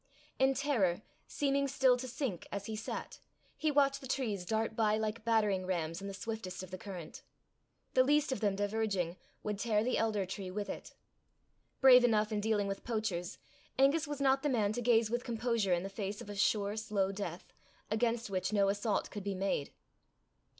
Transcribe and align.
In 0.39 0.55
terror, 0.55 1.03
seeming 1.27 1.67
still 1.67 1.95
to 1.97 2.07
sink 2.07 2.47
as 2.51 2.65
he 2.65 2.75
sat, 2.75 3.19
he 3.55 3.69
watched 3.69 4.01
the 4.01 4.07
trees 4.07 4.45
dart 4.47 4.75
by 4.75 4.97
like 4.97 5.23
battering 5.23 5.67
rams 5.67 6.01
in 6.01 6.07
the 6.07 6.13
swiftest 6.15 6.63
of 6.63 6.71
the 6.71 6.77
current: 6.79 7.21
the 7.93 8.03
least 8.03 8.31
of 8.31 8.39
them 8.39 8.55
diverging 8.55 9.15
would 9.43 9.59
tear 9.59 9.83
the 9.83 9.99
elder 9.99 10.25
tree 10.25 10.49
with 10.49 10.69
it. 10.71 10.95
Brave 11.81 12.03
enough 12.03 12.31
in 12.31 12.41
dealing 12.41 12.65
with 12.65 12.83
poachers, 12.83 13.37
Angus 13.77 14.07
was 14.07 14.19
not 14.19 14.41
the 14.41 14.49
man 14.49 14.73
to 14.73 14.81
gaze 14.81 15.11
with 15.11 15.23
composure 15.23 15.71
in 15.71 15.83
the 15.83 15.87
face 15.87 16.19
of 16.19 16.31
a 16.31 16.35
sure 16.35 16.75
slow 16.75 17.11
death, 17.11 17.53
against 17.91 18.27
which 18.27 18.51
no 18.51 18.69
assault 18.69 19.11
could 19.11 19.23
be 19.23 19.35
made. 19.35 19.71